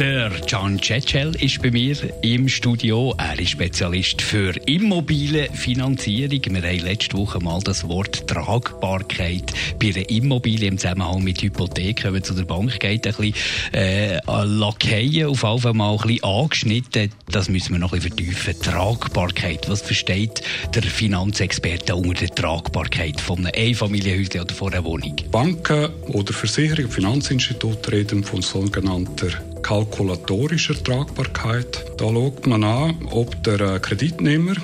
Der 0.00 0.30
Can 0.46 0.80
Cecel 0.80 1.36
ist 1.42 1.60
bei 1.60 1.70
mir 1.70 1.94
im 2.22 2.48
Studio. 2.48 3.14
Er 3.18 3.38
ist 3.38 3.50
Spezialist 3.50 4.22
für 4.22 4.56
Immobilienfinanzierung. 4.66 6.40
Wir 6.42 6.62
haben 6.62 6.78
letzte 6.78 7.18
Woche 7.18 7.38
mal 7.38 7.60
das 7.62 7.86
Wort 7.86 8.26
Tragbarkeit 8.26 9.52
bei 9.78 9.90
der 9.90 10.08
Immobilie 10.08 10.68
im 10.68 10.78
Zusammenhang 10.78 11.22
mit 11.22 11.42
Hypothek, 11.42 12.02
wenn 12.04 12.14
man 12.14 12.22
zu 12.22 12.32
der 12.32 12.44
Bank 12.44 12.80
geht, 12.80 13.06
ein 13.06 13.14
bisschen 13.14 13.34
äh, 13.74 14.18
lackieren, 14.26 15.32
auf 15.32 15.42
jeden 15.42 15.76
mal 15.76 15.92
ein 15.92 15.98
bisschen 15.98 16.24
angeschnitten. 16.24 17.12
Das 17.30 17.50
müssen 17.50 17.72
wir 17.72 17.78
noch 17.78 17.92
ein 17.92 18.00
bisschen 18.00 18.32
vertiefen. 18.32 18.62
Tragbarkeit. 18.62 19.68
Was 19.68 19.82
versteht 19.82 20.40
der 20.74 20.82
Finanzexperte 20.82 21.94
unter 21.94 22.24
der 22.24 22.34
Tragbarkeit 22.34 23.20
von 23.20 23.40
einem 23.40 23.52
Einfamilienhäuschen 23.54 24.40
oder 24.40 24.54
von 24.54 24.72
einer 24.72 24.82
Wohnung? 24.82 25.16
Banken 25.30 25.90
oder 26.06 26.32
Versicherungen, 26.32 26.90
Finanzinstitute 26.90 27.92
reden 27.92 28.24
von 28.24 28.40
sogenannter 28.40 29.28
kalkulatorischer 29.62 30.82
Tragbarkeit. 30.82 31.84
Da 31.98 32.08
schaut 32.08 32.46
man 32.46 32.64
an, 32.64 33.08
ob 33.10 33.42
der 33.44 33.60
äh, 33.60 33.78
Kreditnehmer 33.78 34.54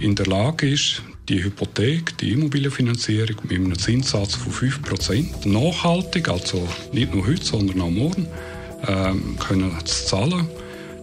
in 0.00 0.14
der 0.14 0.26
Lage 0.26 0.68
ist, 0.68 1.02
die 1.28 1.42
Hypothek, 1.42 2.18
die 2.18 2.32
Immobilienfinanzierung 2.32 3.36
mit 3.44 3.52
einem 3.52 3.78
Zinssatz 3.78 4.34
von 4.34 4.52
5% 4.52 5.48
nachhaltig, 5.48 6.28
also 6.28 6.66
nicht 6.92 7.14
nur 7.14 7.26
heute, 7.26 7.44
sondern 7.44 7.80
auch 7.80 7.90
morgen, 7.90 8.26
ähm, 8.86 9.36
können 9.38 9.72
zu 9.84 10.06
zahlen. 10.06 10.48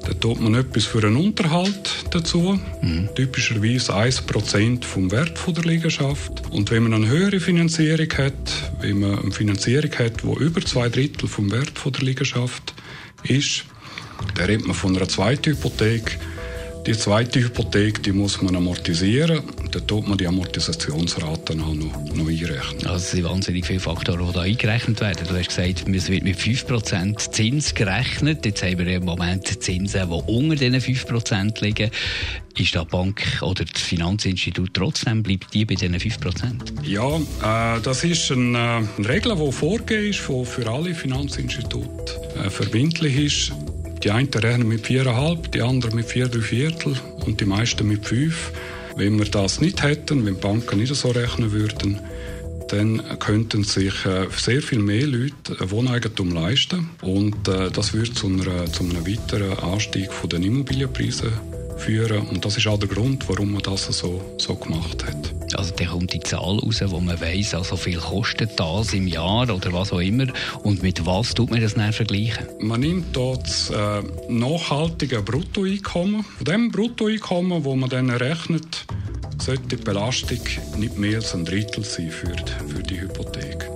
Da 0.05 0.13
tut 0.13 0.39
man 0.39 0.55
etwas 0.55 0.85
für 0.85 1.05
einen 1.05 1.17
Unterhalt 1.17 2.05
dazu, 2.11 2.59
mhm. 2.81 3.09
typischerweise 3.15 3.93
1% 3.93 4.83
vom 4.83 5.11
Wert 5.11 5.37
der 5.45 5.63
Liegenschaft. 5.63 6.43
Und 6.51 6.71
wenn 6.71 6.83
man 6.83 6.93
eine 6.93 7.07
höhere 7.07 7.39
Finanzierung 7.39 8.07
hat, 8.17 8.33
wenn 8.81 8.99
man 8.99 9.19
eine 9.19 9.31
Finanzierung 9.31 9.91
hat, 9.97 10.23
die 10.23 10.43
über 10.43 10.61
zwei 10.61 10.89
Drittel 10.89 11.27
vom 11.27 11.51
Wert 11.51 11.73
der 11.85 12.03
Liegenschaft 12.03 12.68
ist, 13.23 13.65
da 14.35 14.45
redet 14.45 14.67
man 14.67 14.75
von 14.75 14.95
einer 14.95 15.07
zweiten 15.07 15.51
Hypothek. 15.51 16.19
Die 16.85 16.97
zweite 16.97 17.39
Hypothek 17.41 18.01
die 18.03 18.11
muss 18.13 18.41
man 18.41 18.55
amortisieren. 18.55 19.41
Da 19.71 19.79
tut 19.79 20.07
man 20.07 20.17
die 20.17 20.25
Amortisationsraten 20.25 21.61
auch 21.61 21.73
noch, 21.73 22.15
noch 22.15 22.27
einrechnen. 22.27 22.87
Also 22.87 22.95
es 22.95 23.11
sind 23.11 23.25
wahnsinnig 23.25 23.65
viele 23.65 23.79
Faktoren, 23.79 24.25
die 24.25 24.33
da 24.33 24.41
eingerechnet 24.41 24.99
werden. 25.01 25.27
Du 25.27 25.37
hast 25.37 25.49
gesagt, 25.49 25.87
es 25.87 26.09
wird 26.09 26.23
mit 26.23 26.37
5% 26.37 27.31
Zins 27.31 27.75
gerechnet. 27.75 28.45
Jetzt 28.45 28.63
haben 28.63 28.79
wir 28.79 28.87
im 28.87 29.05
Moment 29.05 29.61
Zinsen, 29.61 30.09
die 30.09 30.31
unter 30.31 30.55
diesen 30.55 30.81
5% 30.81 31.63
liegen. 31.63 31.91
Ist 32.57 32.73
die 32.73 32.85
Bank 32.85 33.21
oder 33.41 33.65
das 33.65 33.81
Finanzinstitut 33.81 34.73
trotzdem, 34.73 35.21
bleibt 35.21 35.53
die 35.53 35.65
bei 35.65 35.75
diesen 35.75 35.95
5%? 35.95 36.83
Ja, 36.83 37.17
äh, 37.17 37.81
das 37.81 38.03
ist 38.03 38.31
eine, 38.31 38.87
eine 38.97 39.07
Regel, 39.09 39.35
die 39.35 39.51
vorgegeben 39.51 40.09
ist, 40.09 40.19
für 40.19 40.67
alle 40.67 40.95
Finanzinstitute 40.95 42.15
äh, 42.15 42.18
verbindlich 42.49 43.17
ist. 43.17 43.51
Die 44.03 44.11
einen 44.11 44.33
rechnen 44.33 44.67
mit 44.67 44.85
4,5, 44.85 45.49
die 45.49 45.61
anderen 45.61 45.95
mit 45.95 46.05
4, 46.05 46.29
3 46.29 46.41
Viertel 46.41 46.93
und 47.25 47.41
die 47.41 47.45
meisten 47.45 47.87
mit 47.87 48.05
5. 48.05 48.51
Wenn 48.95 49.17
wir 49.17 49.25
das 49.25 49.61
nicht 49.61 49.83
hätten, 49.83 50.25
wenn 50.25 50.35
die 50.35 50.41
Banken 50.41 50.79
nicht 50.79 50.93
so 50.95 51.09
rechnen 51.09 51.51
würden, 51.51 51.99
dann 52.69 53.01
könnten 53.19 53.63
sich 53.63 54.05
äh, 54.05 54.27
sehr 54.35 54.61
viel 54.61 54.79
mehr 54.79 55.07
Leute 55.07 55.57
Wohneigentum 55.71 56.31
leisten 56.33 56.89
und 57.01 57.47
äh, 57.47 57.71
das 57.71 57.93
würde 57.93 58.13
zu 58.13 58.27
einem 58.27 58.45
weiteren 59.07 59.57
Anstieg 59.59 60.09
der 60.31 60.39
Immobilienpreise 60.39 61.31
führen 61.79 62.27
und 62.27 62.45
das 62.45 62.57
ist 62.57 62.67
auch 62.67 62.77
der 62.77 62.89
Grund, 62.89 63.27
warum 63.27 63.53
man 63.53 63.61
das 63.63 63.85
so, 63.85 64.21
so 64.37 64.55
gemacht 64.55 65.05
hat. 65.05 65.33
Also 65.55 65.73
da 65.75 65.85
kommt 65.85 66.13
die 66.13 66.19
Zahl 66.19 66.59
raus, 66.59 66.81
wo 66.85 66.99
man 66.99 67.19
weiss, 67.19 67.53
also 67.53 67.75
viel 67.75 67.97
kostet 67.97 68.59
das 68.59 68.93
im 68.93 69.07
Jahr 69.07 69.49
oder 69.49 69.73
was 69.73 69.91
auch 69.91 69.99
immer. 69.99 70.27
Und 70.63 70.83
mit 70.83 71.05
was 71.05 71.33
tut 71.33 71.49
man 71.49 71.61
das 71.61 71.73
dann 71.73 71.93
vergleichen? 71.93 72.45
Man 72.59 72.81
nimmt 72.81 73.15
dort 73.15 73.43
das 73.43 73.69
äh, 73.69 74.03
nachhaltige 74.29 75.21
Bruttoeinkommen. 75.21 76.23
Von 76.23 76.45
dem 76.45 76.71
Bruttoeinkommen, 76.71 77.63
wo 77.63 77.75
man 77.75 77.89
dann 77.89 78.09
rechnet, 78.09 78.85
sollte 79.41 79.77
die 79.77 79.83
Belastung 79.83 80.39
nicht 80.77 80.97
mehr 80.97 81.17
als 81.17 81.33
ein 81.33 81.45
Drittel 81.45 81.83
sein 81.83 82.11
für 82.11 82.35
die, 82.35 82.73
für 82.73 82.83
die 82.83 83.01
Hypothek. 83.01 83.69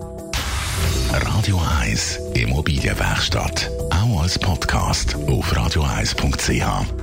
Radio 1.11 1.61
1 1.81 2.19
Immobilienwerkstatt. 2.33 3.69
Auch 3.91 4.21
als 4.23 4.37
Podcast 4.39 5.15
auf 5.27 5.53
radio1.ch. 5.53 7.02